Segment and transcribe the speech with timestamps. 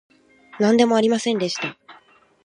[0.59, 1.77] なんでもありませんでした